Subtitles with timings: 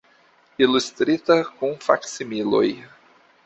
[0.67, 2.67] Ilustrita, kun faksimiloj.